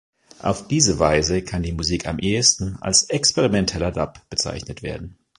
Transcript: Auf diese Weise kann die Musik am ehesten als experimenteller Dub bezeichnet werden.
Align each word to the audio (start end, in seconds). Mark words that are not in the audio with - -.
Auf 0.41 0.67
diese 0.67 0.97
Weise 0.97 1.43
kann 1.43 1.61
die 1.61 1.73
Musik 1.73 2.07
am 2.07 2.17
ehesten 2.17 2.75
als 2.81 3.03
experimenteller 3.11 3.91
Dub 3.91 4.19
bezeichnet 4.31 4.81
werden. 4.81 5.19